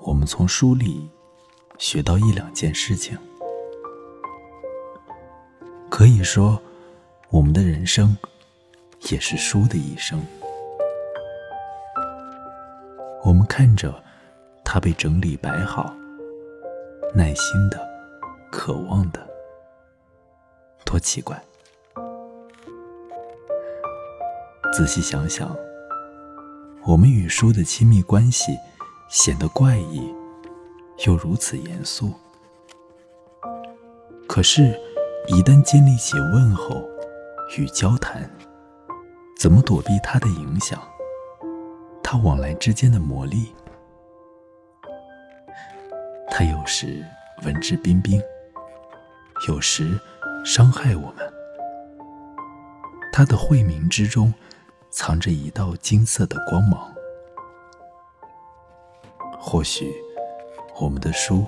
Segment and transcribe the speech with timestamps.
[0.00, 1.08] 我们从书里
[1.78, 3.18] 学到一两件事情。
[5.90, 6.60] 可以说，
[7.30, 8.16] 我们的人生
[9.10, 10.20] 也是书的一生。
[13.24, 14.02] 我们看着
[14.62, 15.94] 它被整理摆好，
[17.14, 17.88] 耐心的、
[18.52, 19.26] 渴望的，
[20.84, 21.42] 多奇怪！
[24.72, 25.56] 仔细想想，
[26.84, 28.56] 我们与书的亲密关系
[29.08, 30.14] 显得怪异，
[31.06, 32.12] 又如此严肃。
[34.26, 34.78] 可是，
[35.28, 36.84] 一旦建立起问候
[37.56, 38.28] 与交谈，
[39.38, 40.82] 怎么躲避它的影响？
[42.02, 43.54] 它往来之间的魔力，
[46.30, 47.04] 它有时
[47.44, 48.20] 文质彬彬，
[49.48, 49.98] 有时
[50.44, 51.32] 伤害我们。
[53.12, 54.32] 它的晦明之中，
[54.90, 56.95] 藏着一道金色的光芒。
[59.38, 59.92] 或许，
[60.80, 61.44] 我们的书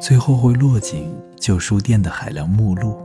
[0.00, 2.96] 最后会落进旧书店的海量目录，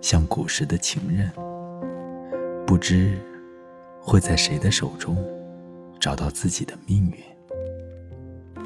[0.00, 1.30] 像古时的情人，
[2.66, 3.18] 不知。
[4.00, 5.22] 会在谁的手中
[6.00, 8.64] 找到自己的命运？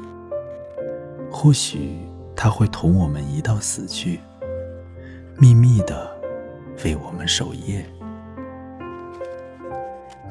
[1.29, 1.97] 或许
[2.33, 4.21] 他会同我们一道死去，
[5.37, 6.09] 秘密的
[6.85, 7.85] 为我们守夜。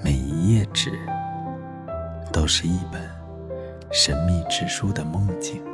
[0.03, 0.98] 每一页纸
[2.33, 3.03] 都是一本
[3.92, 5.72] 神秘之书的梦境。